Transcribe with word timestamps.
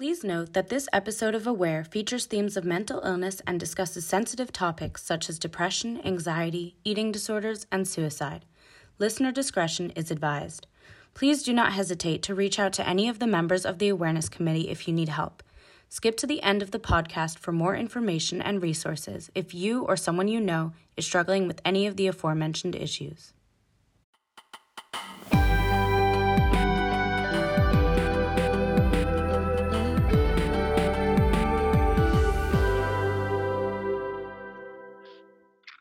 Please 0.00 0.24
note 0.24 0.54
that 0.54 0.70
this 0.70 0.88
episode 0.94 1.34
of 1.34 1.46
Aware 1.46 1.84
features 1.84 2.24
themes 2.24 2.56
of 2.56 2.64
mental 2.64 3.02
illness 3.04 3.42
and 3.46 3.60
discusses 3.60 4.06
sensitive 4.06 4.50
topics 4.50 5.02
such 5.04 5.28
as 5.28 5.38
depression, 5.38 6.00
anxiety, 6.06 6.74
eating 6.84 7.12
disorders, 7.12 7.66
and 7.70 7.86
suicide. 7.86 8.46
Listener 8.98 9.30
discretion 9.30 9.90
is 9.90 10.10
advised. 10.10 10.66
Please 11.12 11.42
do 11.42 11.52
not 11.52 11.74
hesitate 11.74 12.22
to 12.22 12.34
reach 12.34 12.58
out 12.58 12.72
to 12.72 12.88
any 12.88 13.10
of 13.10 13.18
the 13.18 13.26
members 13.26 13.66
of 13.66 13.78
the 13.78 13.90
Awareness 13.90 14.30
Committee 14.30 14.70
if 14.70 14.88
you 14.88 14.94
need 14.94 15.10
help. 15.10 15.42
Skip 15.90 16.16
to 16.16 16.26
the 16.26 16.42
end 16.42 16.62
of 16.62 16.70
the 16.70 16.78
podcast 16.78 17.38
for 17.38 17.52
more 17.52 17.76
information 17.76 18.40
and 18.40 18.62
resources 18.62 19.30
if 19.34 19.52
you 19.52 19.82
or 19.82 19.98
someone 19.98 20.28
you 20.28 20.40
know 20.40 20.72
is 20.96 21.04
struggling 21.04 21.46
with 21.46 21.60
any 21.62 21.86
of 21.86 21.96
the 21.96 22.06
aforementioned 22.06 22.74
issues. 22.74 23.34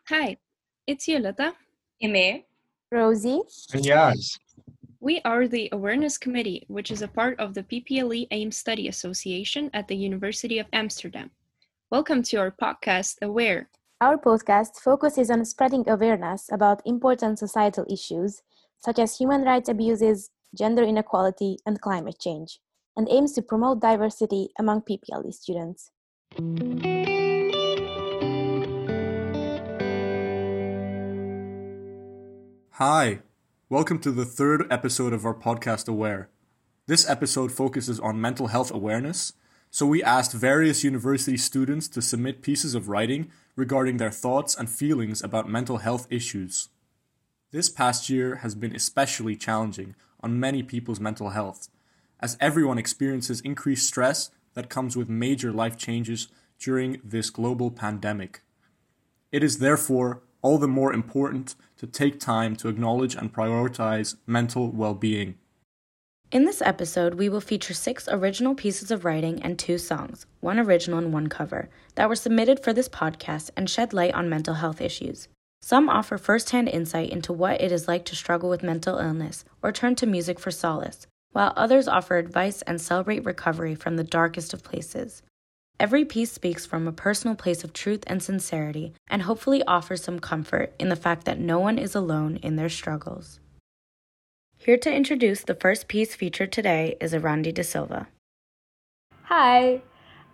Hi, 0.09 0.37
it's 0.87 1.05
Yolita. 1.07 1.53
Ime. 2.03 2.41
Rosie. 2.91 3.43
And 3.75 3.83
Yaz. 3.85 4.39
We 4.99 5.21
are 5.23 5.47
the 5.47 5.69
Awareness 5.71 6.17
Committee, 6.17 6.65
which 6.67 6.89
is 6.89 7.03
a 7.03 7.07
part 7.07 7.39
of 7.39 7.53
the 7.53 7.61
PPLE 7.61 8.25
AIM 8.31 8.51
Study 8.51 8.87
Association 8.87 9.69
at 9.75 9.87
the 9.87 9.95
University 9.95 10.57
of 10.57 10.65
Amsterdam. 10.73 11.29
Welcome 11.91 12.23
to 12.23 12.37
our 12.37 12.49
podcast, 12.49 13.17
Aware. 13.21 13.69
Our 14.01 14.17
podcast 14.17 14.81
focuses 14.81 15.29
on 15.29 15.45
spreading 15.45 15.87
awareness 15.87 16.49
about 16.51 16.81
important 16.87 17.37
societal 17.37 17.85
issues 17.87 18.41
such 18.79 18.97
as 18.97 19.15
human 19.15 19.43
rights 19.43 19.69
abuses, 19.69 20.31
gender 20.57 20.81
inequality, 20.81 21.59
and 21.67 21.79
climate 21.79 22.17
change, 22.19 22.59
and 22.97 23.07
aims 23.11 23.33
to 23.33 23.43
promote 23.43 23.79
diversity 23.79 24.49
among 24.57 24.81
PPLE 24.81 25.31
students. 25.31 25.91
Hi, 32.79 33.19
welcome 33.67 33.99
to 33.99 34.11
the 34.13 34.23
third 34.23 34.65
episode 34.71 35.11
of 35.11 35.25
our 35.25 35.33
podcast 35.33 35.89
Aware. 35.89 36.29
This 36.87 37.09
episode 37.09 37.51
focuses 37.51 37.99
on 37.99 38.21
mental 38.21 38.47
health 38.47 38.71
awareness, 38.71 39.33
so 39.69 39.85
we 39.85 40.01
asked 40.01 40.31
various 40.31 40.81
university 40.81 41.35
students 41.35 41.89
to 41.89 42.01
submit 42.01 42.41
pieces 42.41 42.75
of 42.75 42.87
writing 42.87 43.31
regarding 43.57 43.97
their 43.97 44.11
thoughts 44.11 44.55
and 44.55 44.69
feelings 44.69 45.21
about 45.21 45.49
mental 45.49 45.79
health 45.79 46.07
issues. 46.09 46.69
This 47.51 47.67
past 47.67 48.09
year 48.09 48.35
has 48.35 48.55
been 48.55 48.73
especially 48.73 49.35
challenging 49.35 49.93
on 50.21 50.39
many 50.39 50.63
people's 50.63 51.01
mental 51.01 51.31
health, 51.31 51.67
as 52.21 52.37
everyone 52.39 52.77
experiences 52.77 53.41
increased 53.41 53.89
stress 53.89 54.31
that 54.53 54.69
comes 54.69 54.95
with 54.95 55.09
major 55.09 55.51
life 55.51 55.75
changes 55.75 56.29
during 56.57 57.01
this 57.03 57.29
global 57.29 57.71
pandemic. 57.71 58.39
It 59.33 59.43
is 59.43 59.57
therefore 59.57 60.21
all 60.41 60.57
the 60.57 60.67
more 60.67 60.93
important 60.93 61.55
to 61.77 61.87
take 61.87 62.19
time 62.19 62.55
to 62.57 62.67
acknowledge 62.67 63.15
and 63.15 63.33
prioritize 63.33 64.15
mental 64.25 64.69
well 64.69 64.93
being. 64.93 65.35
In 66.31 66.45
this 66.45 66.61
episode, 66.61 67.15
we 67.15 67.27
will 67.27 67.41
feature 67.41 67.73
six 67.73 68.07
original 68.07 68.53
pieces 68.53 68.91
of 68.91 69.03
writing 69.03 69.41
and 69.41 69.57
two 69.57 69.79
songs, 69.79 70.27
one 70.41 70.59
original 70.59 70.99
and 70.99 71.11
one 71.11 71.27
cover, 71.27 71.69
that 71.95 72.07
were 72.07 72.15
submitted 72.15 72.59
for 72.59 72.71
this 72.71 72.87
podcast 72.87 73.49
and 73.57 73.67
shed 73.67 73.93
light 73.93 74.13
on 74.13 74.29
mental 74.29 74.53
health 74.53 74.79
issues. 74.79 75.27
Some 75.61 75.89
offer 75.89 76.19
firsthand 76.19 76.69
insight 76.69 77.09
into 77.09 77.33
what 77.33 77.59
it 77.59 77.71
is 77.71 77.87
like 77.87 78.05
to 78.05 78.15
struggle 78.15 78.49
with 78.49 78.61
mental 78.61 78.99
illness 78.99 79.43
or 79.63 79.71
turn 79.71 79.95
to 79.95 80.05
music 80.05 80.39
for 80.39 80.51
solace, 80.51 81.07
while 81.31 81.51
others 81.55 81.87
offer 81.87 82.17
advice 82.17 82.61
and 82.61 82.79
celebrate 82.79 83.25
recovery 83.25 83.73
from 83.73 83.97
the 83.97 84.03
darkest 84.03 84.53
of 84.53 84.63
places. 84.63 85.23
Every 85.79 86.03
piece 86.03 86.33
speaks 86.33 86.65
from 86.65 86.89
a 86.89 86.91
personal 86.91 87.37
place 87.37 87.63
of 87.63 87.71
truth 87.71 88.03
and 88.05 88.21
sincerity, 88.21 88.93
and 89.09 89.21
hopefully 89.21 89.63
offers 89.63 90.03
some 90.03 90.19
comfort 90.19 90.73
in 90.77 90.89
the 90.89 90.97
fact 90.97 91.23
that 91.23 91.39
no 91.39 91.57
one 91.57 91.77
is 91.77 91.95
alone 91.95 92.35
in 92.43 92.57
their 92.57 92.67
struggles. 92.67 93.39
Here 94.57 94.77
to 94.77 94.93
introduce 94.93 95.41
the 95.41 95.55
first 95.55 95.87
piece 95.87 96.15
featured 96.15 96.51
today 96.51 96.97
is 96.99 97.13
Arandi 97.13 97.53
De 97.53 97.63
Silva. 97.63 98.09
Hi, 99.23 99.81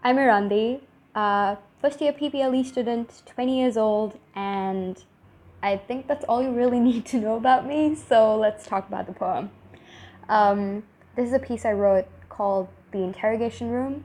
I'm 0.03 0.15
Arandi, 0.15 0.81
a 1.13 1.57
first 1.79 2.01
year 2.01 2.11
PPLE 2.11 2.65
student, 2.65 3.21
20 3.27 3.59
years 3.59 3.77
old, 3.77 4.17
and 4.33 5.03
I 5.61 5.77
think 5.77 6.07
that's 6.07 6.25
all 6.25 6.41
you 6.41 6.49
really 6.49 6.79
need 6.89 7.05
to 7.07 7.17
know 7.17 7.35
about 7.35 7.67
me, 7.67 7.93
so 7.93 8.35
let's 8.35 8.65
talk 8.65 8.87
about 8.87 9.05
the 9.05 9.13
poem. 9.13 9.51
Um, 10.27 10.81
this 11.15 11.27
is 11.27 11.33
a 11.33 11.39
piece 11.39 11.65
I 11.65 11.73
wrote 11.73 12.07
called 12.29 12.67
The 12.89 13.03
Interrogation 13.03 13.69
Room. 13.69 14.03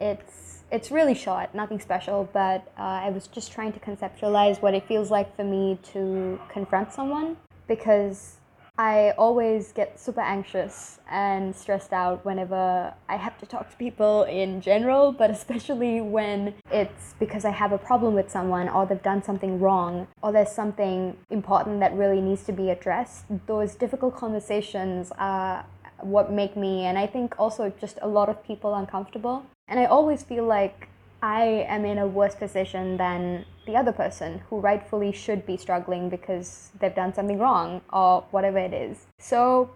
It's 0.00 0.57
it's 0.70 0.90
really 0.90 1.14
short, 1.14 1.54
nothing 1.54 1.80
special, 1.80 2.28
but 2.32 2.70
uh, 2.78 2.82
I 2.82 3.10
was 3.10 3.26
just 3.26 3.52
trying 3.52 3.72
to 3.72 3.80
conceptualize 3.80 4.60
what 4.60 4.74
it 4.74 4.86
feels 4.86 5.10
like 5.10 5.34
for 5.34 5.44
me 5.44 5.78
to 5.92 6.38
confront 6.52 6.92
someone 6.92 7.36
because 7.66 8.38
I 8.80 9.10
always 9.18 9.72
get 9.72 9.98
super 9.98 10.20
anxious 10.20 11.00
and 11.10 11.54
stressed 11.54 11.92
out 11.92 12.24
whenever 12.24 12.94
I 13.08 13.16
have 13.16 13.36
to 13.38 13.46
talk 13.46 13.70
to 13.70 13.76
people 13.76 14.22
in 14.22 14.60
general, 14.60 15.10
but 15.10 15.30
especially 15.30 16.00
when 16.00 16.54
it's 16.70 17.14
because 17.18 17.44
I 17.44 17.50
have 17.50 17.72
a 17.72 17.78
problem 17.78 18.14
with 18.14 18.30
someone 18.30 18.68
or 18.68 18.86
they've 18.86 19.02
done 19.02 19.20
something 19.20 19.58
wrong 19.58 20.06
or 20.22 20.30
there's 20.30 20.52
something 20.52 21.16
important 21.30 21.80
that 21.80 21.92
really 21.94 22.20
needs 22.20 22.44
to 22.44 22.52
be 22.52 22.70
addressed. 22.70 23.24
Those 23.48 23.74
difficult 23.74 24.14
conversations 24.14 25.10
are 25.18 25.66
what 26.00 26.32
make 26.32 26.56
me 26.56 26.84
and 26.84 26.98
I 26.98 27.06
think 27.06 27.34
also 27.38 27.72
just 27.80 27.98
a 28.02 28.08
lot 28.08 28.28
of 28.28 28.42
people 28.44 28.74
uncomfortable. 28.74 29.44
And 29.66 29.78
I 29.78 29.84
always 29.84 30.22
feel 30.22 30.44
like 30.44 30.88
I 31.22 31.66
am 31.68 31.84
in 31.84 31.98
a 31.98 32.06
worse 32.06 32.34
position 32.34 32.96
than 32.96 33.44
the 33.66 33.76
other 33.76 33.92
person 33.92 34.42
who 34.48 34.60
rightfully 34.60 35.12
should 35.12 35.44
be 35.44 35.56
struggling 35.56 36.08
because 36.08 36.70
they've 36.78 36.94
done 36.94 37.12
something 37.12 37.38
wrong 37.38 37.80
or 37.92 38.24
whatever 38.30 38.58
it 38.58 38.72
is. 38.72 39.06
So 39.18 39.70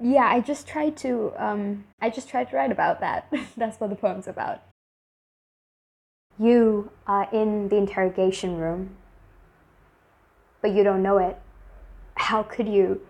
yeah, 0.00 0.26
I 0.26 0.40
just 0.40 0.66
try 0.66 0.90
to 0.90 1.32
um, 1.36 1.84
I 2.00 2.10
just 2.10 2.28
try 2.28 2.44
to 2.44 2.56
write 2.56 2.72
about 2.72 3.00
that. 3.00 3.32
That's 3.56 3.78
what 3.80 3.90
the 3.90 3.96
poem's 3.96 4.28
about. 4.28 4.62
You 6.38 6.90
are 7.06 7.28
in 7.32 7.68
the 7.68 7.76
interrogation 7.76 8.56
room, 8.56 8.96
but 10.60 10.72
you 10.72 10.82
don't 10.82 11.02
know 11.02 11.18
it. 11.18 11.38
How 12.16 12.42
could 12.42 12.68
you? 12.68 13.00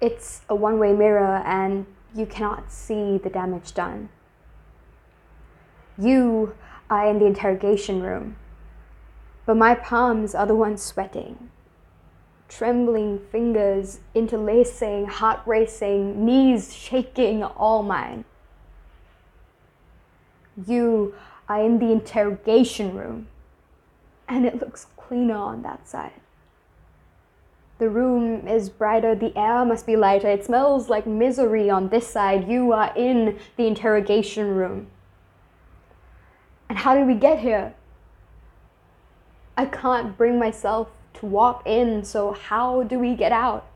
It's 0.00 0.42
a 0.48 0.54
one 0.54 0.78
way 0.78 0.92
mirror 0.92 1.42
and 1.44 1.86
you 2.14 2.26
cannot 2.26 2.72
see 2.72 3.18
the 3.18 3.28
damage 3.30 3.74
done. 3.74 4.08
You 5.98 6.54
are 6.88 7.06
in 7.08 7.18
the 7.18 7.26
interrogation 7.26 8.02
room, 8.02 8.36
but 9.44 9.56
my 9.56 9.74
palms 9.74 10.34
are 10.34 10.46
the 10.46 10.54
ones 10.54 10.82
sweating. 10.82 11.50
Trembling 12.48 13.20
fingers 13.30 14.00
interlacing, 14.14 15.06
heart 15.06 15.40
racing, 15.46 16.24
knees 16.24 16.74
shaking, 16.74 17.44
all 17.44 17.82
mine. 17.82 18.24
You 20.66 21.14
are 21.48 21.62
in 21.62 21.78
the 21.78 21.92
interrogation 21.92 22.96
room, 22.96 23.28
and 24.28 24.46
it 24.46 24.58
looks 24.58 24.86
cleaner 24.96 25.36
on 25.36 25.62
that 25.62 25.86
side. 25.86 26.20
The 27.80 27.88
room 27.88 28.46
is 28.46 28.68
brighter, 28.68 29.14
the 29.14 29.32
air 29.34 29.64
must 29.64 29.86
be 29.86 29.96
lighter. 29.96 30.28
It 30.28 30.44
smells 30.44 30.90
like 30.90 31.06
misery 31.06 31.70
on 31.70 31.88
this 31.88 32.06
side. 32.06 32.46
You 32.46 32.72
are 32.72 32.92
in 32.94 33.38
the 33.56 33.66
interrogation 33.66 34.48
room. 34.48 34.88
And 36.68 36.76
how 36.76 36.94
did 36.94 37.06
we 37.06 37.14
get 37.14 37.38
here? 37.38 37.72
I 39.56 39.64
can't 39.64 40.14
bring 40.18 40.38
myself 40.38 40.88
to 41.14 41.26
walk 41.26 41.66
in, 41.66 42.04
so 42.04 42.32
how 42.32 42.82
do 42.82 42.98
we 42.98 43.14
get 43.14 43.32
out? 43.32 43.66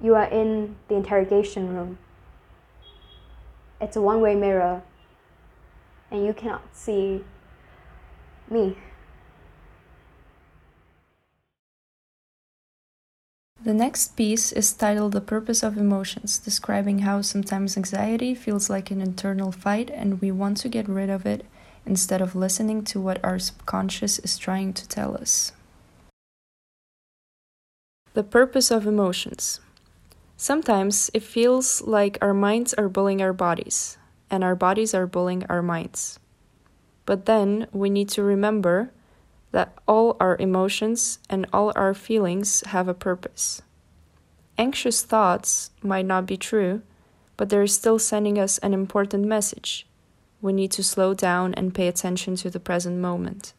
You 0.00 0.14
are 0.14 0.26
in 0.26 0.76
the 0.86 0.94
interrogation 0.94 1.74
room. 1.74 1.98
It's 3.80 3.96
a 3.96 4.00
one 4.00 4.20
way 4.20 4.36
mirror, 4.36 4.82
and 6.12 6.24
you 6.24 6.32
cannot 6.32 6.62
see 6.72 7.24
me. 8.48 8.76
The 13.60 13.74
next 13.74 14.14
piece 14.14 14.52
is 14.52 14.72
titled 14.72 15.12
The 15.12 15.20
Purpose 15.20 15.64
of 15.64 15.76
Emotions, 15.76 16.38
describing 16.38 17.00
how 17.00 17.22
sometimes 17.22 17.76
anxiety 17.76 18.32
feels 18.32 18.70
like 18.70 18.92
an 18.92 19.00
internal 19.00 19.50
fight 19.50 19.90
and 19.90 20.20
we 20.20 20.30
want 20.30 20.58
to 20.58 20.68
get 20.68 20.88
rid 20.88 21.10
of 21.10 21.26
it 21.26 21.44
instead 21.84 22.22
of 22.22 22.36
listening 22.36 22.84
to 22.84 23.00
what 23.00 23.18
our 23.24 23.40
subconscious 23.40 24.20
is 24.20 24.38
trying 24.38 24.74
to 24.74 24.86
tell 24.86 25.16
us. 25.16 25.50
The 28.14 28.22
Purpose 28.22 28.70
of 28.70 28.86
Emotions. 28.86 29.58
Sometimes 30.36 31.10
it 31.12 31.24
feels 31.24 31.82
like 31.82 32.16
our 32.22 32.34
minds 32.34 32.74
are 32.74 32.88
bullying 32.88 33.20
our 33.20 33.32
bodies, 33.32 33.98
and 34.30 34.44
our 34.44 34.54
bodies 34.54 34.94
are 34.94 35.06
bullying 35.08 35.44
our 35.48 35.62
minds. 35.62 36.20
But 37.06 37.26
then 37.26 37.66
we 37.72 37.90
need 37.90 38.08
to 38.10 38.22
remember 38.22 38.92
that 39.52 39.72
all 39.86 40.16
our 40.20 40.36
emotions 40.36 41.18
and 41.30 41.46
all 41.52 41.72
our 41.74 41.94
feelings 41.94 42.62
have 42.66 42.88
a 42.88 42.94
purpose. 42.94 43.62
Anxious 44.58 45.02
thoughts 45.02 45.70
might 45.82 46.06
not 46.06 46.26
be 46.26 46.36
true, 46.36 46.82
but 47.36 47.48
they're 47.48 47.66
still 47.66 47.98
sending 47.98 48.38
us 48.38 48.58
an 48.58 48.74
important 48.74 49.24
message. 49.24 49.86
We 50.40 50.52
need 50.52 50.72
to 50.72 50.82
slow 50.82 51.14
down 51.14 51.54
and 51.54 51.74
pay 51.74 51.88
attention 51.88 52.36
to 52.36 52.50
the 52.50 52.60
present 52.60 52.98
moment. 52.98 53.52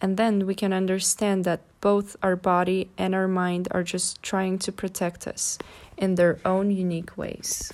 And 0.00 0.16
then 0.16 0.46
we 0.46 0.54
can 0.54 0.72
understand 0.72 1.44
that 1.44 1.60
both 1.80 2.16
our 2.22 2.36
body 2.36 2.90
and 2.98 3.14
our 3.14 3.28
mind 3.28 3.68
are 3.70 3.82
just 3.82 4.22
trying 4.22 4.58
to 4.58 4.72
protect 4.72 5.26
us 5.26 5.58
in 5.96 6.16
their 6.16 6.38
own 6.44 6.70
unique 6.70 7.16
ways. 7.16 7.72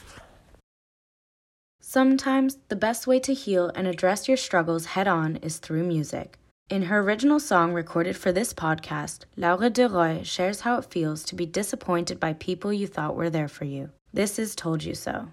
Sometimes 1.81 2.59
the 2.69 2.77
best 2.77 3.07
way 3.07 3.19
to 3.21 3.33
heal 3.33 3.73
and 3.75 3.87
address 3.87 4.29
your 4.29 4.37
struggles 4.37 4.87
head 4.87 5.09
on 5.09 5.37
is 5.37 5.57
through 5.57 5.85
music. 5.85 6.39
In 6.71 6.83
her 6.83 7.01
original 7.01 7.41
song 7.41 7.73
recorded 7.73 8.15
for 8.15 8.31
this 8.31 8.53
podcast, 8.53 9.21
Laura 9.39 9.71
De 9.71 9.89
Roy 9.89 10.21
shares 10.23 10.61
how 10.61 10.77
it 10.77 10.85
feels 10.85 11.25
to 11.25 11.35
be 11.35 11.47
disappointed 11.47 12.21
by 12.21 12.35
people 12.35 12.75
you 12.75 12.87
thought 12.87 13.17
were 13.17 13.31
there 13.31 13.49
for 13.49 13.65
you. 13.65 13.89
This 14.13 14.39
is 14.39 14.55
Told 14.55 14.85
You 14.85 14.95
So. 14.95 15.29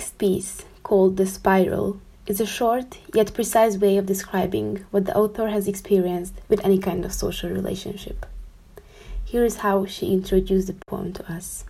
Next 0.00 0.16
piece, 0.16 0.64
called 0.82 1.18
The 1.18 1.26
Spiral, 1.26 2.00
is 2.26 2.40
a 2.40 2.46
short 2.46 2.96
yet 3.12 3.34
precise 3.34 3.76
way 3.76 3.98
of 3.98 4.06
describing 4.06 4.86
what 4.90 5.04
the 5.04 5.14
author 5.14 5.50
has 5.50 5.68
experienced 5.68 6.32
with 6.48 6.64
any 6.64 6.78
kind 6.78 7.04
of 7.04 7.12
social 7.12 7.50
relationship. 7.50 8.24
Here 9.26 9.44
is 9.44 9.56
how 9.56 9.84
she 9.84 10.10
introduced 10.10 10.68
the 10.68 10.76
poem 10.86 11.12
to 11.12 11.30
us. 11.30 11.66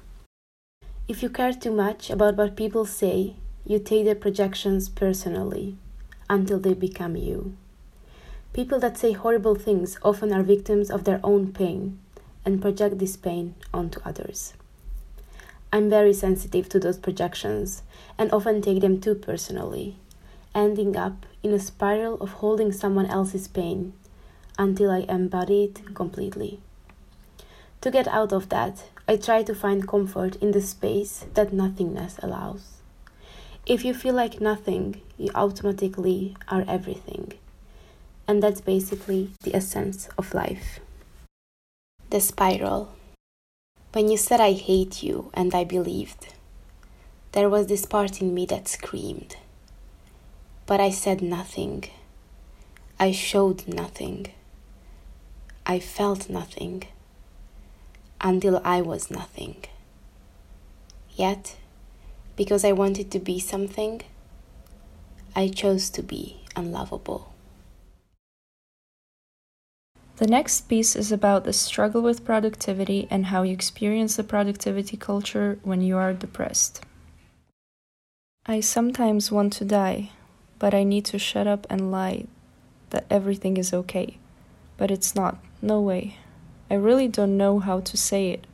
If 1.09 1.25
you 1.25 1.29
care 1.29 1.53
too 1.53 1.73
much 1.73 2.09
about 2.09 2.37
what 2.37 2.55
people 2.55 2.87
say, 2.87 3.35
you 3.67 3.81
take 3.81 4.05
their 4.05 4.15
projections 4.15 4.88
personally 4.88 5.75
until 6.29 6.61
they 6.61 6.75
become 6.75 7.17
you. 7.17 7.56
People 8.53 8.79
that 8.79 8.97
say 8.97 9.11
horrible 9.11 9.56
things 9.56 9.99
often 10.05 10.32
are 10.32 10.44
victims 10.44 10.88
of 10.88 11.03
their 11.03 11.19
own 11.25 11.53
pain 11.53 11.99
and 12.44 12.62
project 12.62 13.01
this 13.01 13.17
pain 13.17 13.56
onto 13.75 13.99
others. 14.05 14.55
I'm 15.72 15.89
very 15.89 16.12
sensitive 16.12 16.69
to 16.70 16.81
those 16.81 16.98
projections 16.98 17.82
and 18.19 18.32
often 18.32 18.60
take 18.60 18.81
them 18.81 19.00
too 19.00 19.15
personally, 19.15 19.96
ending 20.55 20.96
up 20.96 21.27
in 21.43 21.53
a 21.53 21.60
spiral 21.60 22.15
of 22.15 22.32
holding 22.32 22.72
someone 22.72 23.06
else's 23.06 23.46
pain 23.46 23.93
until 24.58 24.91
I 24.91 25.06
embody 25.08 25.65
it 25.65 25.94
completely. 25.94 26.60
To 27.82 27.91
get 27.91 28.08
out 28.08 28.32
of 28.32 28.48
that, 28.50 28.84
I 29.08 29.17
try 29.17 29.43
to 29.44 29.55
find 29.55 29.89
comfort 29.89 30.36
in 30.36 30.50
the 30.50 30.60
space 30.60 31.24
that 31.34 31.53
nothingness 31.53 32.19
allows. 32.22 32.81
If 33.65 33.84
you 33.84 33.94
feel 33.94 34.15
like 34.15 34.41
nothing, 34.41 35.00
you 35.17 35.31
automatically 35.34 36.36
are 36.48 36.65
everything. 36.67 37.32
And 38.27 38.43
that's 38.43 38.60
basically 38.60 39.31
the 39.43 39.55
essence 39.55 40.08
of 40.19 40.34
life. 40.34 40.81
The 42.10 42.20
spiral. 42.20 42.93
When 43.93 44.09
you 44.09 44.17
said 44.17 44.41
I 44.41 44.53
hate 44.53 45.03
you, 45.03 45.31
and 45.35 45.53
I 45.53 45.65
believed, 45.65 46.32
there 47.32 47.49
was 47.49 47.67
this 47.67 47.87
part 47.87 48.20
in 48.20 48.32
me 48.32 48.47
that 48.47 48.69
screamed. 48.69 49.37
But 50.67 50.81
I 50.81 50.91
said 50.91 51.20
nothing. 51.20 51.85
I 53.01 53.11
showed 53.11 53.67
nothing. 53.67 54.29
I 55.67 55.81
felt 55.81 56.31
nothing 56.31 56.85
until 58.20 58.61
I 58.65 58.81
was 58.81 59.11
nothing. 59.11 59.65
Yet, 61.17 61.56
because 62.37 62.65
I 62.65 62.70
wanted 62.70 63.11
to 63.11 63.19
be 63.19 63.41
something, 63.41 64.03
I 65.35 65.49
chose 65.49 65.91
to 65.91 66.03
be 66.03 66.43
unlovable. 66.55 67.32
The 70.20 70.27
next 70.27 70.69
piece 70.69 70.96
is 70.96 71.10
about 71.10 71.44
the 71.44 71.53
struggle 71.55 72.03
with 72.03 72.27
productivity 72.27 73.08
and 73.08 73.24
how 73.32 73.43
you 73.43 73.55
experience 73.55 74.17
the 74.17 74.22
productivity 74.22 74.98
culture 74.98 75.58
when 75.62 75.81
you 75.81 75.96
are 75.96 76.12
depressed. 76.12 76.84
I 78.44 78.60
sometimes 78.60 79.32
want 79.32 79.55
to 79.55 79.65
die, 79.65 80.10
but 80.58 80.74
I 80.74 80.84
need 80.84 81.06
to 81.06 81.19
shut 81.19 81.46
up 81.46 81.67
and 81.70 81.91
lie 81.91 82.27
that 82.91 83.06
everything 83.08 83.56
is 83.56 83.72
okay. 83.72 84.19
But 84.77 84.91
it's 84.91 85.15
not, 85.15 85.39
no 85.62 85.81
way. 85.81 86.19
I 86.70 86.74
really 86.74 87.08
don't 87.08 87.39
know 87.39 87.58
how 87.58 87.81
to 87.81 87.96
say 87.96 88.29
it. 88.29 88.46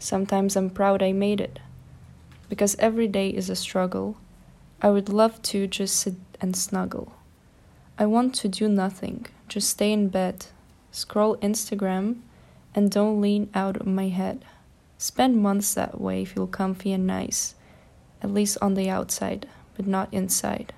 Sometimes 0.00 0.56
I'm 0.56 0.68
proud 0.68 1.00
I 1.00 1.12
made 1.12 1.40
it. 1.40 1.60
Because 2.48 2.74
every 2.80 3.06
day 3.06 3.28
is 3.28 3.48
a 3.48 3.54
struggle. 3.54 4.16
I 4.82 4.90
would 4.90 5.08
love 5.08 5.40
to 5.42 5.68
just 5.68 5.96
sit 5.96 6.16
and 6.40 6.56
snuggle. 6.56 7.12
I 7.96 8.06
want 8.06 8.34
to 8.34 8.48
do 8.48 8.68
nothing, 8.68 9.26
just 9.46 9.70
stay 9.70 9.92
in 9.92 10.08
bed, 10.08 10.46
scroll 10.94 11.36
Instagram, 11.38 12.20
and 12.74 12.90
don't 12.90 13.20
lean 13.20 13.50
out 13.52 13.76
of 13.76 13.86
my 13.86 14.08
head. 14.08 14.44
Spend 14.96 15.42
months 15.42 15.74
that 15.74 16.00
way, 16.00 16.24
feel 16.24 16.46
comfy 16.46 16.92
and 16.92 17.06
nice, 17.06 17.56
at 18.22 18.32
least 18.32 18.56
on 18.62 18.74
the 18.74 18.88
outside, 18.88 19.48
but 19.76 19.86
not 19.86 20.08
inside. 20.12 20.72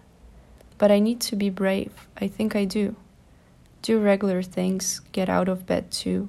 But 0.79 0.91
I 0.91 0.99
need 1.01 1.21
to 1.21 1.37
be 1.37 1.51
brave, 1.51 1.93
I 2.17 2.29
think 2.29 2.57
I 2.57 2.65
do. 2.65 2.97
Do 3.83 4.01
regular 4.01 4.43
things, 4.43 5.01
get 5.13 5.29
out 5.29 5.49
of 5.49 5.67
bed 5.67 5.91
too. 5.91 6.29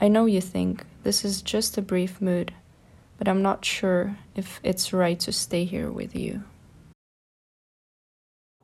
I 0.00 0.08
know 0.08 0.26
you 0.26 0.42
think 0.42 0.84
this 1.02 1.24
is 1.24 1.40
just 1.40 1.78
a 1.78 1.82
brief 1.82 2.20
mood, 2.20 2.52
but 3.16 3.26
I'm 3.26 3.42
not 3.42 3.64
sure 3.64 4.18
if 4.36 4.60
it's 4.62 4.92
right 4.92 5.18
to 5.20 5.32
stay 5.32 5.64
here 5.64 5.90
with 5.90 6.14
you. 6.14 6.44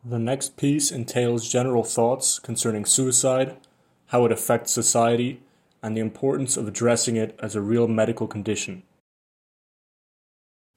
The 0.05 0.19
next 0.19 0.59
piece 0.59 0.93
entails 0.93 1.49
general 1.49 1.83
thoughts 1.83 2.39
concerning 2.39 2.85
suicide, 2.85 3.57
how 4.07 4.25
it 4.25 4.33
affects 4.33 4.73
society, 4.73 5.41
and 5.83 5.97
the 5.97 6.01
importance 6.01 6.57
of 6.57 6.67
addressing 6.67 7.17
it 7.17 7.39
as 7.43 7.55
a 7.55 7.61
real 7.61 7.87
medical 7.87 8.27
condition. 8.27 8.83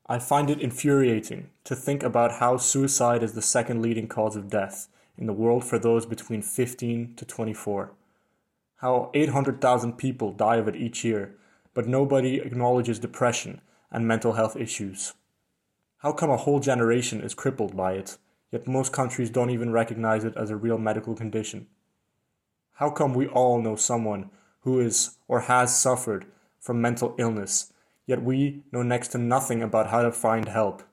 I 0.06 0.20
find 0.20 0.50
it 0.50 0.62
infuriating 0.62 1.50
to 1.66 1.76
think 1.76 2.04
about 2.04 2.40
how 2.40 2.58
suicide 2.58 3.24
is 3.24 3.34
the 3.34 3.42
second 3.42 3.82
leading 3.82 4.08
cause 4.08 4.36
of 4.36 4.50
death 4.50 4.88
in 5.18 5.26
the 5.26 5.34
world 5.34 5.64
for 5.64 5.80
those 5.80 6.06
between 6.06 6.42
15 6.42 7.16
to 7.16 7.26
24. 7.26 7.92
How 8.78 9.12
800,000 9.14 9.94
people 9.98 10.32
die 10.32 10.58
of 10.58 10.68
it 10.68 10.76
each 10.76 11.04
year, 11.04 11.36
but 11.74 11.88
nobody 11.88 12.38
acknowledges 12.38 13.00
depression 13.00 13.62
and 13.92 14.08
mental 14.08 14.34
health 14.34 14.56
issues. 14.56 15.14
How 15.98 16.12
come 16.12 16.30
a 16.30 16.38
whole 16.38 16.60
generation 16.60 17.22
is 17.22 17.34
crippled 17.34 17.76
by 17.76 17.94
it? 17.94 18.18
yet 18.52 18.68
most 18.68 18.94
countries 18.94 19.30
don't 19.30 19.50
even 19.50 19.72
recognize 19.72 20.24
it 20.24 20.36
as 20.38 20.50
a 20.50 20.56
real 20.56 20.78
medical 20.78 21.16
condition. 21.16 21.68
How 22.78 22.92
come 22.92 23.16
we 23.16 23.26
all 23.26 23.60
know 23.60 23.76
someone 23.76 24.30
who 24.62 24.80
is 24.80 25.18
or 25.28 25.42
has 25.42 25.76
suffered 25.76 26.28
from 26.60 26.80
mental 26.80 27.16
illness, 27.18 27.74
yet 28.06 28.22
we 28.22 28.62
know 28.72 28.84
next 28.84 29.08
to 29.10 29.18
nothing 29.18 29.64
about 29.64 29.90
how 29.90 30.04
to 30.04 30.12
find 30.12 30.48
help? 30.48 30.84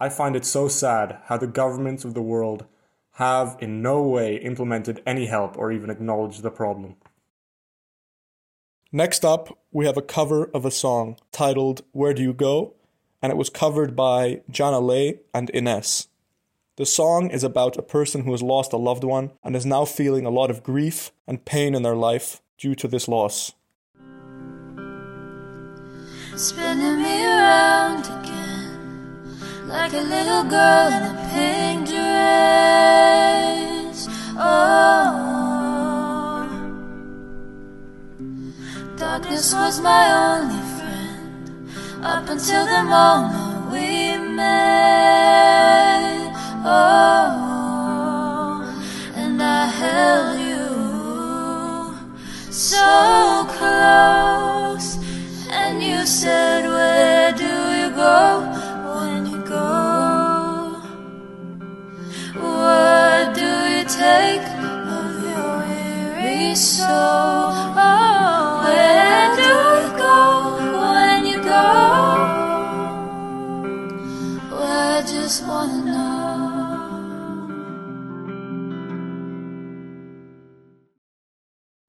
I 0.00 0.08
find 0.08 0.34
it 0.34 0.44
so 0.44 0.66
sad 0.66 1.18
how 1.26 1.36
the 1.36 1.46
governments 1.46 2.04
of 2.04 2.14
the 2.14 2.22
world 2.22 2.66
have 3.12 3.56
in 3.60 3.82
no 3.82 4.02
way 4.02 4.34
implemented 4.36 5.00
any 5.06 5.26
help 5.26 5.56
or 5.56 5.70
even 5.70 5.90
acknowledged 5.90 6.42
the 6.42 6.50
problem. 6.50 6.96
Next 8.90 9.24
up, 9.24 9.56
we 9.70 9.86
have 9.86 9.96
a 9.96 10.02
cover 10.02 10.46
of 10.46 10.64
a 10.64 10.72
song 10.72 11.18
titled 11.30 11.84
Where 11.92 12.14
Do 12.14 12.22
You 12.22 12.32
Go? 12.32 12.74
and 13.22 13.30
it 13.30 13.36
was 13.36 13.50
covered 13.50 13.94
by 13.94 14.40
Jana 14.50 14.80
Lay 14.80 15.20
and 15.32 15.50
Ines. 15.54 16.08
The 16.78 16.86
song 16.86 17.30
is 17.30 17.42
about 17.42 17.76
a 17.76 17.82
person 17.82 18.22
who 18.22 18.30
has 18.30 18.40
lost 18.40 18.72
a 18.72 18.76
loved 18.76 19.02
one 19.02 19.32
and 19.42 19.56
is 19.56 19.66
now 19.66 19.84
feeling 19.84 20.24
a 20.24 20.30
lot 20.30 20.48
of 20.48 20.62
grief 20.62 21.10
and 21.26 21.44
pain 21.44 21.74
in 21.74 21.82
their 21.82 21.96
life 21.96 22.40
due 22.56 22.76
to 22.76 22.86
this 22.86 23.08
loss. 23.08 23.50
Spinning 26.36 27.02
me 27.02 27.24
around 27.26 28.04
again 28.04 28.78
like 29.66 29.92
a 29.92 30.02
little 30.02 30.44
girl 30.44 30.92
in 30.92 31.02
a 31.02 31.14
pink 31.32 31.88
dress. 31.88 32.06
Oh, 34.38 35.18
darkness 38.96 39.52
was 39.52 39.80
my 39.80 40.12
only 40.30 40.62
friend 40.78 41.50
up 42.04 42.28
until 42.28 42.66
the 42.66 42.84
moment 42.84 43.72
we 43.72 44.16
met. 44.36 45.77
Oh, 46.64 48.52
and 49.14 49.40
I 49.40 49.66
held 49.66 50.40
you 50.40 51.94
so 52.50 53.46
close, 53.48 54.98
and 55.50 55.82
you 55.82 56.04
said, 56.04 56.64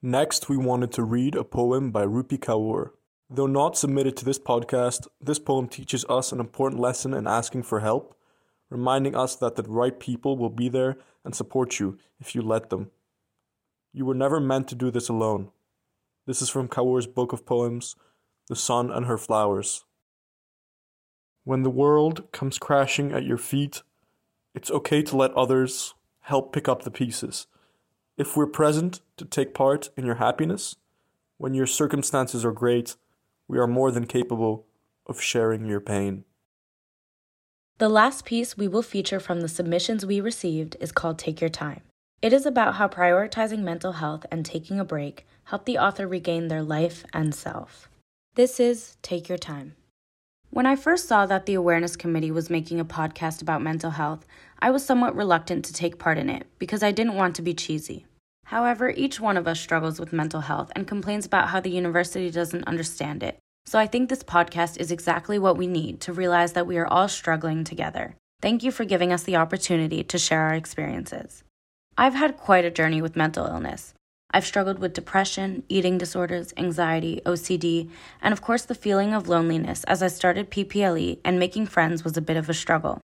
Next, 0.09 0.49
we 0.49 0.57
wanted 0.57 0.91
to 0.93 1.03
read 1.03 1.35
a 1.35 1.43
poem 1.43 1.91
by 1.91 2.03
Rupi 2.03 2.39
Kaur. 2.39 2.93
Though 3.29 3.45
not 3.45 3.77
submitted 3.77 4.17
to 4.17 4.25
this 4.25 4.39
podcast, 4.39 5.05
this 5.21 5.37
poem 5.37 5.67
teaches 5.67 6.03
us 6.09 6.31
an 6.31 6.39
important 6.39 6.81
lesson 6.81 7.13
in 7.13 7.27
asking 7.27 7.61
for 7.61 7.81
help, 7.81 8.15
reminding 8.71 9.15
us 9.15 9.35
that 9.35 9.55
the 9.55 9.61
right 9.61 9.99
people 9.99 10.35
will 10.35 10.49
be 10.49 10.67
there 10.67 10.97
and 11.23 11.35
support 11.35 11.79
you 11.79 11.99
if 12.19 12.33
you 12.33 12.41
let 12.41 12.71
them. 12.71 12.89
You 13.93 14.03
were 14.03 14.15
never 14.15 14.39
meant 14.39 14.67
to 14.69 14.75
do 14.75 14.89
this 14.89 15.09
alone. 15.09 15.51
This 16.25 16.41
is 16.41 16.49
from 16.49 16.69
Kaur's 16.69 17.05
book 17.05 17.31
of 17.31 17.45
poems, 17.45 17.95
The 18.47 18.55
Sun 18.55 18.89
and 18.89 19.05
Her 19.05 19.19
Flowers. 19.19 19.83
When 21.43 21.61
the 21.61 21.69
world 21.69 22.31
comes 22.31 22.57
crashing 22.57 23.11
at 23.11 23.25
your 23.25 23.37
feet, 23.37 23.83
it's 24.55 24.71
okay 24.71 25.03
to 25.03 25.15
let 25.15 25.33
others 25.33 25.93
help 26.21 26.51
pick 26.51 26.67
up 26.67 26.81
the 26.81 26.89
pieces. 26.89 27.45
If 28.19 28.35
we're 28.35 28.47
present 28.47 28.99
to 29.15 29.23
take 29.23 29.53
part 29.53 29.91
in 29.95 30.05
your 30.05 30.15
happiness, 30.15 30.75
when 31.37 31.53
your 31.53 31.65
circumstances 31.65 32.43
are 32.43 32.51
great, 32.51 32.97
we 33.47 33.57
are 33.57 33.65
more 33.65 33.91
than 33.91 34.05
capable 34.05 34.65
of 35.07 35.21
sharing 35.21 35.65
your 35.65 35.79
pain. 35.79 36.25
The 37.77 37.87
last 37.87 38.25
piece 38.25 38.57
we 38.57 38.67
will 38.67 38.81
feature 38.81 39.21
from 39.21 39.39
the 39.39 39.47
submissions 39.47 40.05
we 40.05 40.19
received 40.19 40.75
is 40.81 40.91
called 40.91 41.17
Take 41.17 41.39
Your 41.39 41.49
Time. 41.49 41.79
It 42.21 42.33
is 42.33 42.45
about 42.45 42.75
how 42.75 42.89
prioritizing 42.89 43.59
mental 43.59 43.93
health 43.93 44.25
and 44.29 44.45
taking 44.45 44.81
a 44.81 44.85
break 44.85 45.25
help 45.45 45.63
the 45.63 45.77
author 45.77 46.05
regain 46.05 46.49
their 46.49 46.61
life 46.61 47.05
and 47.13 47.33
self. 47.33 47.87
This 48.35 48.59
is 48.59 48.97
Take 49.01 49.29
Your 49.29 49.37
Time. 49.37 49.77
When 50.49 50.65
I 50.65 50.75
first 50.75 51.07
saw 51.07 51.25
that 51.27 51.45
the 51.45 51.53
Awareness 51.53 51.95
Committee 51.95 52.31
was 52.31 52.49
making 52.49 52.81
a 52.81 52.85
podcast 52.85 53.41
about 53.41 53.61
mental 53.61 53.91
health, 53.91 54.25
I 54.59 54.71
was 54.71 54.83
somewhat 54.83 55.15
reluctant 55.15 55.63
to 55.65 55.73
take 55.73 55.99
part 55.99 56.17
in 56.17 56.29
it 56.29 56.47
because 56.59 56.83
I 56.83 56.91
didn't 56.91 57.15
want 57.15 57.37
to 57.37 57.41
be 57.41 57.53
cheesy. 57.53 58.05
However, 58.49 58.89
each 58.89 59.19
one 59.19 59.37
of 59.37 59.47
us 59.47 59.59
struggles 59.59 59.99
with 59.99 60.11
mental 60.11 60.41
health 60.41 60.71
and 60.75 60.87
complains 60.87 61.23
about 61.23 61.49
how 61.49 61.59
the 61.59 61.69
university 61.69 62.31
doesn't 62.31 62.67
understand 62.67 63.21
it. 63.21 63.37
So 63.67 63.77
I 63.77 63.85
think 63.85 64.09
this 64.09 64.23
podcast 64.23 64.79
is 64.79 64.91
exactly 64.91 65.37
what 65.37 65.55
we 65.55 65.67
need 65.67 66.01
to 66.01 66.13
realize 66.13 66.53
that 66.53 66.65
we 66.65 66.79
are 66.79 66.87
all 66.87 67.07
struggling 67.07 67.63
together. 67.63 68.15
Thank 68.41 68.63
you 68.63 68.71
for 68.71 68.85
giving 68.85 69.13
us 69.13 69.21
the 69.21 69.35
opportunity 69.35 70.03
to 70.03 70.17
share 70.17 70.41
our 70.41 70.55
experiences. 70.55 71.43
I've 71.95 72.15
had 72.15 72.37
quite 72.37 72.65
a 72.65 72.71
journey 72.71 73.03
with 73.03 73.15
mental 73.15 73.45
illness. 73.45 73.93
I've 74.31 74.47
struggled 74.47 74.79
with 74.79 74.93
depression, 74.93 75.61
eating 75.69 75.99
disorders, 75.99 76.51
anxiety, 76.57 77.21
OCD, 77.27 77.91
and 78.19 78.31
of 78.31 78.41
course 78.41 78.63
the 78.63 78.73
feeling 78.73 79.13
of 79.13 79.29
loneliness 79.29 79.83
as 79.83 80.01
I 80.01 80.07
started 80.07 80.49
PPLE 80.49 81.19
and 81.23 81.37
making 81.37 81.67
friends 81.67 82.03
was 82.03 82.17
a 82.17 82.21
bit 82.21 82.37
of 82.37 82.49
a 82.49 82.55
struggle. 82.55 82.99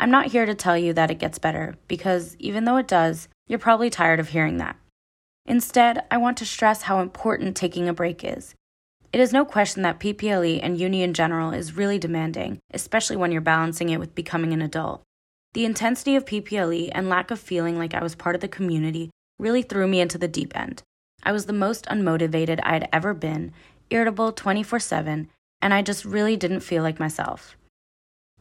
I'm 0.00 0.10
not 0.10 0.26
here 0.26 0.46
to 0.46 0.54
tell 0.54 0.78
you 0.78 0.92
that 0.92 1.10
it 1.10 1.18
gets 1.18 1.38
better, 1.38 1.76
because 1.88 2.36
even 2.38 2.64
though 2.64 2.76
it 2.76 2.86
does, 2.86 3.28
you're 3.48 3.58
probably 3.58 3.90
tired 3.90 4.20
of 4.20 4.28
hearing 4.28 4.58
that. 4.58 4.76
Instead, 5.44 6.04
I 6.10 6.18
want 6.18 6.36
to 6.38 6.46
stress 6.46 6.82
how 6.82 7.00
important 7.00 7.56
taking 7.56 7.88
a 7.88 7.94
break 7.94 8.22
is. 8.22 8.54
It 9.12 9.20
is 9.20 9.32
no 9.32 9.44
question 9.44 9.82
that 9.82 9.98
PPLE 9.98 10.60
and 10.62 10.78
uni 10.78 11.02
in 11.02 11.14
general 11.14 11.52
is 11.52 11.76
really 11.76 11.98
demanding, 11.98 12.58
especially 12.74 13.16
when 13.16 13.32
you're 13.32 13.40
balancing 13.40 13.88
it 13.88 13.98
with 13.98 14.14
becoming 14.14 14.52
an 14.52 14.60
adult. 14.60 15.02
The 15.54 15.64
intensity 15.64 16.14
of 16.14 16.26
PPLE 16.26 16.90
and 16.92 17.08
lack 17.08 17.30
of 17.30 17.40
feeling 17.40 17.78
like 17.78 17.94
I 17.94 18.02
was 18.02 18.14
part 18.14 18.34
of 18.34 18.42
the 18.42 18.48
community 18.48 19.10
really 19.38 19.62
threw 19.62 19.88
me 19.88 20.00
into 20.00 20.18
the 20.18 20.28
deep 20.28 20.54
end. 20.54 20.82
I 21.22 21.32
was 21.32 21.46
the 21.46 21.52
most 21.54 21.86
unmotivated 21.86 22.60
I 22.62 22.74
had 22.74 22.88
ever 22.92 23.14
been, 23.14 23.52
irritable 23.90 24.32
24 24.32 24.78
7, 24.78 25.28
and 25.62 25.74
I 25.74 25.80
just 25.82 26.04
really 26.04 26.36
didn't 26.36 26.60
feel 26.60 26.82
like 26.82 27.00
myself. 27.00 27.56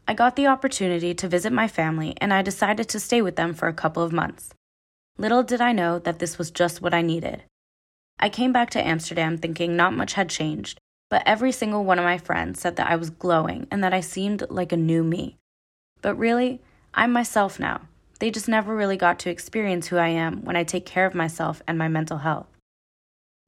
I 0.10 0.14
got 0.14 0.38
the 0.38 0.48
opportunity 0.48 1.14
to 1.14 1.28
visit 1.28 1.52
my 1.52 1.68
family, 1.68 2.16
and 2.22 2.34
I 2.34 2.42
decided 2.42 2.88
to 2.90 3.00
stay 3.00 3.22
with 3.22 3.36
them 3.36 3.54
for 3.54 3.68
a 3.68 3.74
couple 3.74 4.04
of 4.04 4.14
months. 4.14 4.54
Little 5.18 5.44
did 5.44 5.60
I 5.60 5.74
know 5.74 6.00
that 6.00 6.20
this 6.20 6.38
was 6.38 6.50
just 6.50 6.82
what 6.82 6.94
I 6.94 7.02
needed. 7.02 7.44
I 8.18 8.30
came 8.30 8.54
back 8.54 8.70
to 8.72 8.88
Amsterdam 8.88 9.38
thinking 9.38 9.76
not 9.76 9.94
much 9.94 10.14
had 10.14 10.30
changed, 10.30 10.80
but 11.10 11.24
every 11.26 11.52
single 11.52 11.84
one 11.84 12.00
of 12.00 12.06
my 12.06 12.18
friends 12.18 12.62
said 12.62 12.78
that 12.78 12.90
I 12.90 12.96
was 12.96 13.10
glowing 13.10 13.68
and 13.70 13.84
that 13.84 13.94
I 13.94 14.00
seemed 14.00 14.44
like 14.50 14.72
a 14.72 14.78
new 14.78 15.04
me. 15.04 15.36
But 16.02 16.16
really, 16.16 16.62
I'm 16.94 17.12
myself 17.12 17.60
now. 17.60 17.82
They 18.20 18.32
just 18.32 18.48
never 18.48 18.76
really 18.76 18.98
got 18.98 19.20
to 19.20 19.30
experience 19.30 19.88
who 19.88 19.98
I 19.98 20.08
am 20.08 20.44
when 20.46 20.56
I 20.56 20.64
take 20.64 20.86
care 20.86 21.06
of 21.06 21.16
myself 21.16 21.62
and 21.68 21.78
my 21.78 21.90
mental 21.90 22.20
health. 22.20 22.48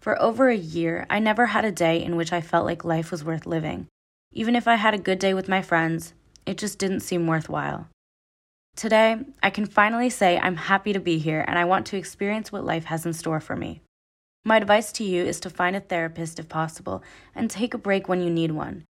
For 0.01 0.21
over 0.21 0.49
a 0.49 0.55
year, 0.55 1.05
I 1.09 1.19
never 1.19 1.47
had 1.47 1.65
a 1.65 1.71
day 1.71 2.03
in 2.03 2.15
which 2.15 2.33
I 2.33 2.41
felt 2.41 2.65
like 2.65 2.83
life 2.83 3.11
was 3.11 3.23
worth 3.23 3.45
living. 3.45 3.87
Even 4.31 4.55
if 4.55 4.67
I 4.67 4.75
had 4.75 4.93
a 4.93 4.99
good 4.99 5.19
day 5.19 5.33
with 5.33 5.49
my 5.49 5.61
friends, 5.61 6.13
it 6.45 6.57
just 6.57 6.79
didn't 6.79 7.01
seem 7.01 7.27
worthwhile. 7.27 7.87
Today, 8.75 9.17
I 9.43 9.49
can 9.49 9.65
finally 9.65 10.09
say 10.09 10.39
I'm 10.39 10.55
happy 10.55 10.93
to 10.93 10.99
be 10.99 11.17
here 11.17 11.43
and 11.47 11.59
I 11.59 11.65
want 11.65 11.85
to 11.87 11.97
experience 11.97 12.51
what 12.51 12.63
life 12.63 12.85
has 12.85 13.05
in 13.05 13.13
store 13.13 13.39
for 13.39 13.55
me. 13.55 13.81
My 14.45 14.57
advice 14.57 14.91
to 14.93 15.03
you 15.03 15.23
is 15.25 15.39
to 15.41 15.49
find 15.49 15.75
a 15.75 15.81
therapist 15.81 16.39
if 16.39 16.47
possible 16.47 17.03
and 17.35 17.51
take 17.51 17.73
a 17.73 17.77
break 17.77 18.07
when 18.07 18.21
you 18.21 18.29
need 18.29 18.51
one. 18.51 18.85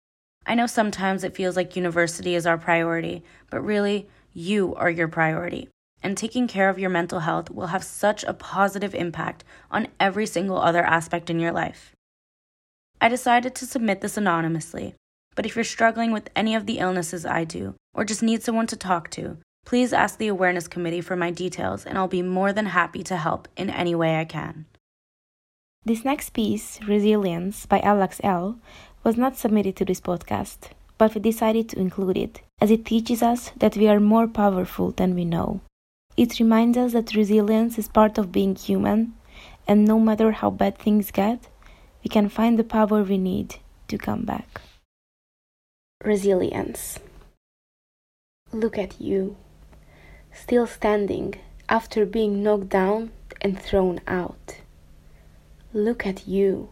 I 0.45 0.55
know 0.55 0.67
sometimes 0.67 1.25
it 1.25 1.37
feels 1.37 1.57
like 1.57 1.77
university 1.77 2.35
is 2.35 2.47
our 2.47 2.59
priority, 2.59 3.23
but 3.51 3.61
really, 3.61 4.09
you 4.33 4.75
are 4.75 4.91
your 4.91 5.09
priority. 5.09 5.69
And 6.03 6.17
taking 6.17 6.47
care 6.47 6.69
of 6.69 6.79
your 6.79 6.91
mental 6.91 7.21
health 7.21 7.51
will 7.51 7.69
have 7.69 7.83
such 7.83 8.23
a 8.25 8.35
positive 8.35 8.95
impact 8.95 9.45
on 9.71 9.89
every 9.99 10.27
single 10.27 10.59
other 10.59 10.85
aspect 10.85 11.31
in 11.31 11.41
your 11.41 11.53
life. 11.53 11.93
I 13.01 13.09
decided 13.09 13.55
to 13.57 13.67
submit 13.67 14.01
this 14.01 14.17
anonymously, 14.17 14.95
but 15.37 15.47
if 15.47 15.55
you're 15.55 15.65
struggling 15.65 16.11
with 16.11 16.31
any 16.35 16.57
of 16.57 16.67
the 16.67 16.79
illnesses 16.79 17.25
I 17.25 17.45
do, 17.45 17.75
or 17.95 18.05
just 18.05 18.23
need 18.23 18.43
someone 18.43 18.67
to 18.69 18.77
talk 18.77 19.11
to, 19.11 19.37
please 19.65 19.93
ask 19.93 20.19
the 20.19 20.29
Awareness 20.29 20.67
Committee 20.67 21.01
for 21.01 21.15
my 21.15 21.31
details 21.31 21.87
and 21.87 21.97
I'll 21.97 22.09
be 22.09 22.23
more 22.23 22.53
than 22.53 22.67
happy 22.67 23.03
to 23.05 23.17
help 23.17 23.47
in 23.57 23.71
any 23.71 23.95
way 23.95 24.19
I 24.19 24.25
can. 24.25 24.65
This 25.85 26.05
next 26.05 26.31
piece, 26.31 26.81
Resilience 26.83 27.67
by 27.67 27.79
Alex 27.81 28.21
L., 28.25 28.59
was 29.05 29.17
not 29.17 29.37
submitted 29.37 29.77
to 29.77 29.85
this 29.85 30.01
podcast, 30.01 30.71
but 30.99 31.15
we 31.15 31.21
decided 31.21 31.69
to 31.69 31.79
include 31.79 32.17
it, 32.17 32.41
as 32.61 32.73
it 32.73 32.85
teaches 32.85 33.23
us 33.23 33.53
that 33.59 33.77
we 33.77 33.87
are 33.87 34.01
more 34.01 34.27
powerful 34.27 34.91
than 34.91 35.15
we 35.15 35.25
know. 35.25 35.61
It 36.17 36.41
reminds 36.41 36.77
us 36.79 36.93
that 36.93 37.15
resilience 37.15 37.79
is 37.79 37.87
part 37.87 38.19
of 38.19 38.33
being 38.33 38.57
human, 38.57 39.15
and 39.69 39.85
no 39.85 40.01
matter 40.01 40.33
how 40.33 40.51
bad 40.51 40.79
things 40.79 41.11
get, 41.11 41.47
we 42.03 42.09
can 42.09 42.29
find 42.29 42.59
the 42.59 42.65
power 42.65 43.03
we 43.03 43.19
need 43.19 43.57
to 43.89 43.99
come 43.99 44.25
back. 44.25 44.61
Resilience. 46.05 47.01
Look 48.53 48.79
at 48.79 49.01
you, 49.01 49.37
still 50.33 50.67
standing 50.67 51.35
after 51.69 52.07
being 52.07 52.43
knocked 52.43 52.69
down 52.69 53.11
and 53.41 53.59
thrown 53.59 54.01
out. 54.07 54.59
Look 55.73 56.07
at 56.07 56.29
you, 56.29 56.69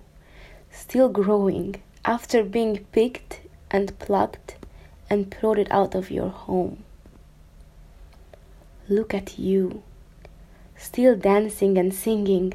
still 0.70 1.08
growing 1.08 1.76
after 2.04 2.44
being 2.44 2.84
picked 2.92 3.40
and 3.70 3.98
plucked 3.98 4.56
and 5.10 5.30
prodded 5.30 5.68
out 5.70 5.94
of 5.94 6.10
your 6.10 6.28
home. 6.28 6.84
Look 8.88 9.14
at 9.14 9.38
you, 9.38 9.82
still 10.76 11.16
dancing 11.16 11.76
and 11.76 11.92
singing 11.92 12.54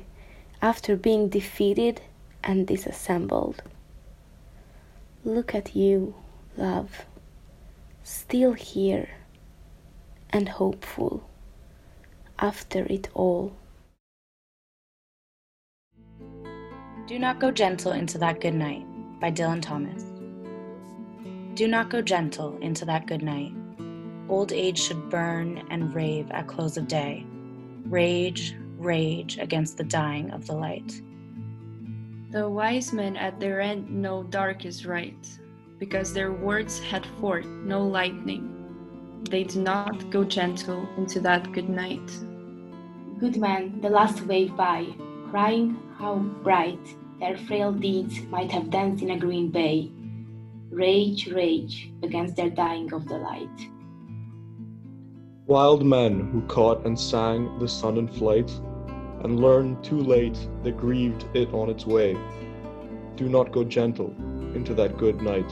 after 0.61 0.95
being 0.95 1.29
defeated 1.29 2.01
and 2.43 2.65
disassembled. 2.65 3.63
Look 5.25 5.53
at 5.53 5.75
you, 5.75 6.13
love, 6.59 7.05
still 8.03 8.53
here 8.53 9.09
and 10.29 10.47
hopeful 10.47 11.27
after 12.37 12.85
it 12.85 13.09
all. 13.13 13.53
Do 17.07 17.17
Not 17.17 17.39
Go 17.39 17.49
Gentle 17.49 17.93
Into 17.93 18.19
That 18.19 18.39
Good 18.41 18.53
Night 18.53 18.85
by 19.19 19.31
Dylan 19.31 19.61
Thomas. 19.61 20.03
Do 21.55 21.67
not 21.67 21.89
go 21.89 22.01
gentle 22.01 22.57
into 22.59 22.85
that 22.85 23.07
good 23.07 23.23
night. 23.23 23.51
Old 24.29 24.53
age 24.53 24.79
should 24.79 25.09
burn 25.09 25.65
and 25.69 25.93
rave 25.93 26.29
at 26.31 26.47
close 26.47 26.77
of 26.77 26.87
day. 26.87 27.25
Rage, 27.85 28.55
rage 28.77 29.37
against 29.39 29.75
the 29.75 29.83
dying 29.83 30.29
of 30.31 30.45
the 30.45 30.53
light. 30.53 31.01
The 32.31 32.47
wise 32.47 32.93
men 32.93 33.17
at 33.17 33.39
their 33.39 33.59
end 33.59 33.89
know 33.89 34.23
dark 34.23 34.63
is 34.63 34.85
right, 34.85 35.27
because 35.79 36.13
their 36.13 36.33
words 36.33 36.79
had 36.79 37.05
forth 37.19 37.45
no 37.45 37.81
lightning. 37.81 38.55
They 39.29 39.43
do 39.43 39.61
not 39.61 40.11
go 40.11 40.23
gentle 40.23 40.87
into 40.97 41.19
that 41.21 41.51
good 41.51 41.69
night. 41.69 42.11
Good 43.19 43.37
men, 43.37 43.79
the 43.81 43.89
last 43.89 44.25
wave 44.25 44.55
by, 44.55 44.87
crying 45.29 45.77
how 45.97 46.15
bright 46.43 46.79
their 47.19 47.37
frail 47.37 47.71
deeds 47.71 48.21
might 48.23 48.51
have 48.51 48.69
danced 48.69 49.03
in 49.03 49.11
a 49.11 49.19
green 49.19 49.49
bay. 49.49 49.91
Rage, 50.69 51.27
rage 51.27 51.91
against 52.03 52.35
their 52.35 52.49
dying 52.49 52.93
of 52.93 53.07
the 53.07 53.17
light. 53.17 53.69
Wild 55.47 55.85
men 55.85 56.29
who 56.31 56.41
caught 56.43 56.85
and 56.85 56.97
sang 56.99 57.57
the 57.59 57.67
sun 57.67 57.97
in 57.97 58.07
flight, 58.07 58.51
and 59.23 59.41
learned 59.41 59.83
too 59.83 59.99
late 59.99 60.37
that 60.63 60.77
grieved 60.77 61.25
it 61.33 61.51
on 61.53 61.69
its 61.69 61.85
way. 61.85 62.15
Do 63.15 63.27
not 63.27 63.51
go 63.51 63.63
gentle 63.63 64.15
into 64.55 64.73
that 64.75 64.97
good 64.97 65.21
night. 65.21 65.51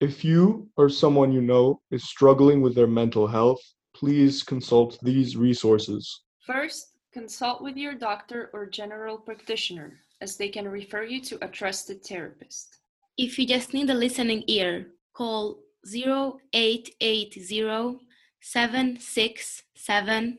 If 0.00 0.24
you 0.24 0.68
or 0.78 0.88
someone 0.88 1.30
you 1.30 1.42
know 1.42 1.82
is 1.90 2.08
struggling 2.08 2.62
with 2.62 2.74
their 2.74 2.86
mental 2.86 3.26
health, 3.26 3.60
please 3.94 4.42
consult 4.42 4.98
these 5.02 5.36
resources. 5.36 6.22
First, 6.46 6.96
consult 7.12 7.62
with 7.62 7.76
your 7.76 7.94
doctor 7.94 8.48
or 8.54 8.64
general 8.64 9.18
practitioner, 9.18 10.00
as 10.22 10.38
they 10.38 10.48
can 10.48 10.66
refer 10.66 11.02
you 11.02 11.20
to 11.20 11.44
a 11.44 11.48
trusted 11.48 12.02
therapist. 12.02 12.78
If 13.18 13.38
you 13.38 13.46
just 13.46 13.74
need 13.74 13.90
a 13.90 13.94
listening 13.94 14.42
ear, 14.46 14.86
call 15.12 15.58
0880 15.84 17.98
767 18.40 20.38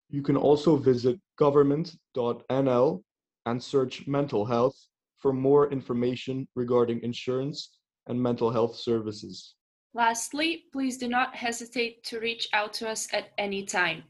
You 0.10 0.22
can 0.22 0.38
also 0.38 0.78
visit 0.78 1.20
government.nl 1.38 3.04
and 3.46 3.64
search 3.64 4.08
mental 4.08 4.46
health 4.46 4.76
for 5.18 5.34
more 5.34 5.70
information 5.72 6.48
regarding 6.56 7.02
insurance 7.02 7.72
and 8.08 8.22
mental 8.22 8.52
health 8.52 8.76
services. 8.76 9.56
Lastly, 9.94 10.66
please 10.72 10.98
do 10.98 11.08
not 11.08 11.36
hesitate 11.36 12.04
to 12.06 12.20
reach 12.20 12.48
out 12.54 12.74
to 12.74 12.90
us 12.90 13.08
at 13.14 13.30
any 13.38 13.64
time. 13.64 14.04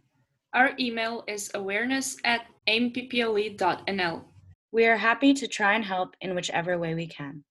Our 0.54 0.72
email 0.80 1.26
is 1.28 1.52
awareness 1.54 2.16
at 2.24 2.46
aimple.nl. 2.68 4.24
We 4.72 4.86
are 4.86 4.98
happy 4.98 5.34
to 5.34 5.48
try 5.48 5.74
and 5.74 5.84
help 5.84 6.16
in 6.22 6.36
whichever 6.36 6.80
way 6.80 6.96
we 6.96 7.08
can. 7.08 7.44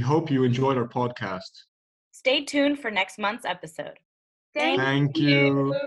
We 0.00 0.04
hope 0.06 0.30
you 0.30 0.44
enjoyed 0.44 0.78
our 0.78 0.88
podcast. 0.88 1.64
Stay 2.10 2.42
tuned 2.42 2.78
for 2.78 2.90
next 2.90 3.18
month's 3.18 3.44
episode. 3.44 3.98
Thank, 4.54 4.80
Thank 4.80 5.18
you. 5.18 5.28
you. 5.74 5.80